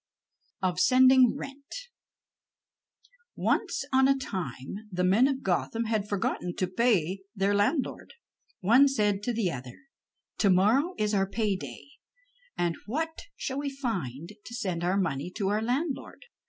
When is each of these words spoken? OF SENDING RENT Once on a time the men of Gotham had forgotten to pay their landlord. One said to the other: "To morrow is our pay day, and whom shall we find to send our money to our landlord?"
OF 0.63 0.79
SENDING 0.79 1.35
RENT 1.37 1.75
Once 3.35 3.85
on 3.93 4.07
a 4.07 4.17
time 4.17 4.89
the 4.91 5.03
men 5.03 5.27
of 5.27 5.43
Gotham 5.43 5.83
had 5.83 6.07
forgotten 6.09 6.55
to 6.55 6.65
pay 6.65 7.19
their 7.35 7.53
landlord. 7.53 8.15
One 8.61 8.87
said 8.87 9.21
to 9.21 9.31
the 9.31 9.51
other: 9.51 9.77
"To 10.39 10.49
morrow 10.49 10.95
is 10.97 11.13
our 11.13 11.29
pay 11.29 11.55
day, 11.55 11.83
and 12.57 12.77
whom 12.87 13.05
shall 13.35 13.59
we 13.59 13.69
find 13.69 14.31
to 14.43 14.55
send 14.55 14.83
our 14.83 14.97
money 14.97 15.29
to 15.35 15.49
our 15.49 15.61
landlord?" 15.61 16.23